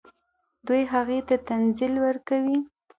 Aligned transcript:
دوی 0.67 0.81
هغوی 0.93 1.19
ته 1.27 1.35
تنزل 1.47 1.93
ورکوي. 2.05 2.57